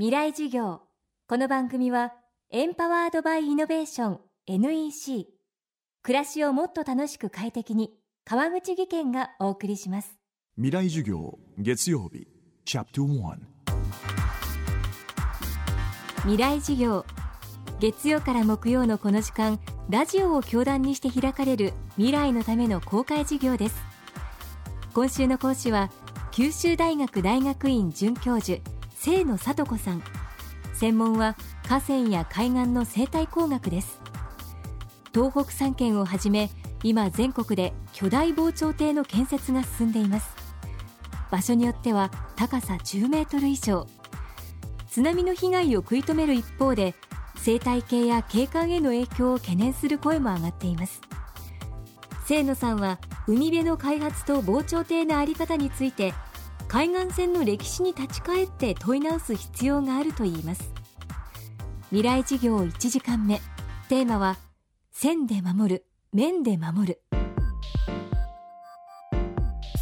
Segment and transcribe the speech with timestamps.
[0.00, 0.80] 未来授業。
[1.28, 2.14] この番組は
[2.50, 5.26] エンパワードバイイノベーション NEC
[6.02, 7.90] 暮らしをもっと楽しく快適に
[8.24, 10.18] 川口義賢がお送りします。
[10.56, 12.26] 未来授業月曜日
[12.64, 13.36] チャプト1
[16.22, 17.04] 未来授業。
[17.78, 19.60] 月曜から木曜のこの時間
[19.90, 23.76] ラジオを教壇にして開かれる未来のための公開授業です。
[24.94, 25.90] 今週の講師は
[26.30, 28.62] 九州大学大学院准教授
[29.02, 30.02] 清野聡子さん。
[30.74, 31.34] 専門は
[31.66, 33.98] 河川や海岸の生態工学です。
[35.14, 36.50] 東北3県をはじめ
[36.82, 40.36] 今全国で巨大防潮堤の建設が進んでいます。
[41.30, 43.86] 場所によっては高さ10メートル以上。
[44.86, 46.94] 津波の被害を食い止める一方で
[47.36, 51.00] 生態系や景観への影響を懸念する声も上がっています。
[52.26, 56.12] 清野さんは海辺の開発と防潮堤の在り方について
[56.72, 60.72] 海岸線の歴史に立ち返って問い直す必要があるといいます。
[61.88, 63.40] 未来事業1時間目。
[63.88, 64.36] テーマは
[64.92, 67.02] 線で守る面で守る。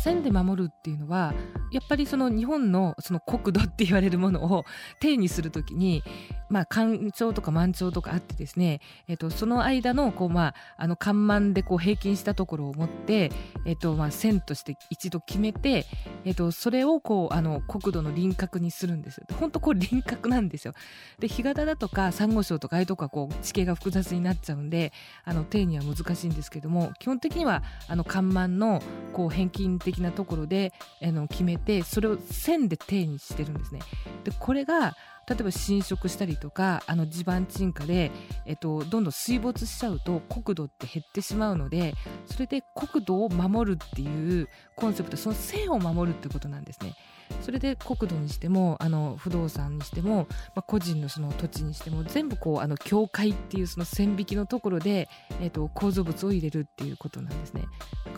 [0.02, 1.34] 線で守るっていうのは
[1.70, 4.64] やっぱりその日本のその国土って言われるものを
[4.98, 6.02] 定にするときに、
[6.48, 13.30] まあ、干潮とか満潮とかあってですね、えっと、その間のこう、まあ、あの干満でこう平均したところを持って、
[13.66, 15.86] えっとまあ、線として一度決めて、
[16.24, 20.74] えっと、それをこうあの国土の輪郭にするんです本当こう輪郭なんですよ
[21.18, 24.92] で干潟だとかサンゴ礁とかああいうとこはこう地形が複雑になっちゃうんで
[25.24, 28.82] あの定には難しいんですけども基本的にはあの干満の
[29.12, 33.80] こう平均的なところであの決めてそれを線で定にしてるんですね。
[34.24, 34.94] でこれが
[35.28, 38.10] 例えば侵食したりとかあの地盤沈下で、
[38.46, 41.94] えっと、どんどん水没しちゃうと国土って減ってしまうので
[42.26, 46.94] それで国土を守るっていうコンセプトその線を守るってことなんですね。
[47.42, 55.08] それで国土にしてもあの不動産にしても、まあ、個人のその土地にしても全部こうあの境界っていうその線引きのところで、
[55.40, 57.66] えーと、構造物を入れるっていうことなんですね。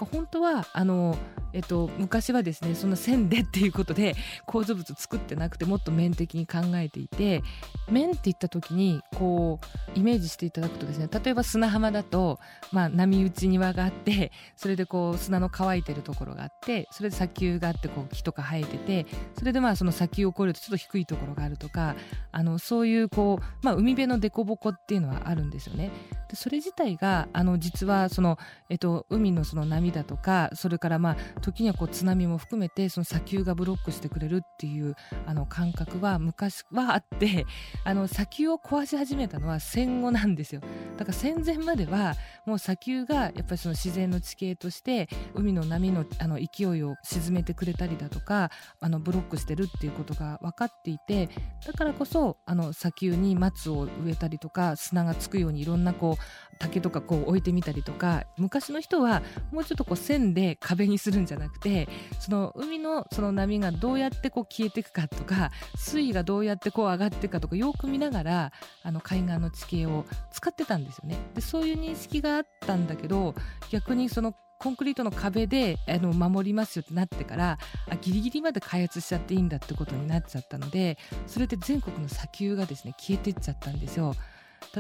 [0.00, 1.16] か本当はあの、
[1.52, 4.14] えーと、昔はですねその線でっていうことで
[4.46, 7.42] 構造物作ってなくてもっと面的に考えていて
[7.90, 9.60] 面って言った時にこ
[9.94, 12.38] うイメージしていただくとですね例えば砂浜だと、
[12.72, 19.06] まあ、波打ち庭があってそれでこう砂の乾いてるところがあってそれで砂丘があってこう木とか生えてて
[19.38, 21.94] それでまあその先を越えるとちょっと低いところがあるとか
[22.32, 25.90] あのそういうこう、まあ、海辺の凸凹っていうのはあるんですよね。
[26.30, 34.94] でそれ自体があの実はその、えっと、海のその波だとかそれからまあ時にはこう津波も含めてその砂丘がブロックしてくれるっていう
[35.26, 37.46] あの感覚は昔はあって
[37.84, 40.60] あの砂丘を壊し始めたのは戦後なんですよ。
[40.96, 42.14] だから戦前までは
[42.46, 51.28] もう砂丘がやっぱりその自然の地形として海の波のあの勢いを沈めてくれたりだとかあのブロックしてるっていうことが分かっていて
[51.66, 56.19] だからこそあの砂丘に松を植えたりとか砂がつくようにいろんなこう
[56.58, 61.88] 竹とかこう置いてみたりとか昔の人はもうちょっとこう線で壁にするんじゃなくて
[62.20, 71.16] その海のその波がどうやってこう消えていくかとか水位がどうやってこう上がっていくかとかよく見ながらあの海岸の地形を使ってたんですよね。
[71.34, 73.34] でそういう認識があったんだけど
[73.70, 77.58] 逆にそのコンクリートの壁であの守りますよってなってから
[77.88, 84.14] あギリギリまで開発しちゃっていいんだってことになっちゃったのでそれで全国の砂丘がですね消えてっちゃったんですよ。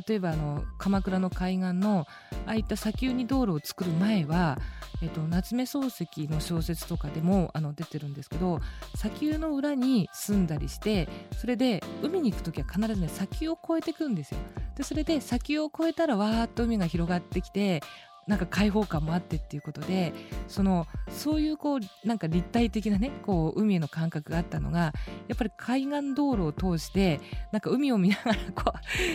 [0.06, 2.06] 例えばあの鎌倉の海岸の
[2.46, 4.58] ああいった砂丘に道路を作る前は、
[5.02, 8.60] えっと、夏目漱石の小説とかでもあの出てるんですけど
[8.94, 11.08] 砂丘の裏に住んだりして
[11.38, 14.38] それで海に行く時は必ずね砂丘を越えていくんですよ。
[14.76, 17.82] でそれで砂丘を越えたらわーっと海が広がってきて
[18.30, 20.14] なんか開放感もあってっていうことで
[20.46, 24.92] そのそういうこうなんか立体的なねこう海への感覚があったのが
[25.26, 27.20] やっぱり海岸道路を通して
[27.50, 28.72] なんか海を見ながらこ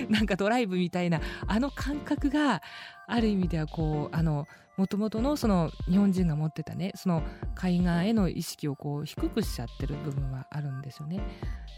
[0.10, 2.62] う なんかドライブみたいなあの感覚が
[3.08, 7.24] ある意味ではこうあのもともとのその日本人が持ってたねその
[7.56, 11.22] 海岸への意識をこう低くしちゃってる部分はあるんですよね。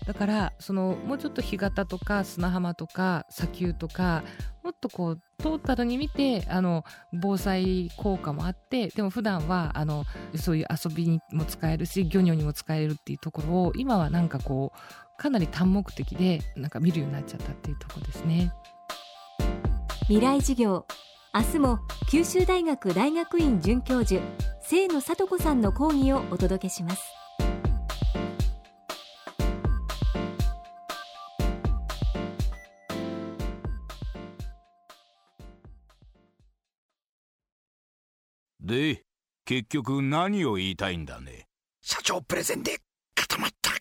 [0.08, 4.24] だからそのもうちょっと干潟とか砂浜とか砂丘とか
[4.80, 6.84] とこうトータルに見てあの
[7.14, 18.52] 防災効果もあってでも普段はあのそういう遊びにも使えるし漁業にも使えるっていうところを今はなんかこうかなり単目的でなんか見るようになっちゃったっていうところですね。
[20.08, 20.86] 未来事業
[21.34, 21.80] 明日も
[22.10, 24.22] 九州大学大学院准教授
[24.68, 27.04] 清野聡子さんの講義をお届けします
[38.60, 39.04] で
[39.46, 41.46] 結局何を言いたいんだね？
[41.82, 42.78] 社長プレゼンで
[43.16, 43.72] 固まった。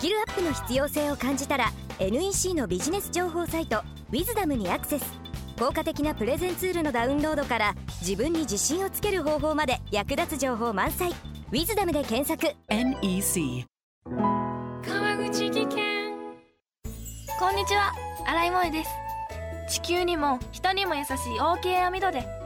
[0.00, 3.78] キルアップの必要性を感じたら NEC のビジネス情報サイト
[4.12, 5.04] 「ウィズダムにアクセス。
[5.58, 11.10] 効果的なプレゼンツールのダウンロードから自分に自信をつける方法まで役立つ情報満載
[11.50, 12.54] 「ウィズダムで検索。
[12.68, 13.64] NEC
[14.04, 15.76] 川口技研。
[17.38, 17.92] こんにちは。
[18.26, 18.90] 新井萌です。
[19.68, 22.45] 地球にも人にも優しい OK 網戸で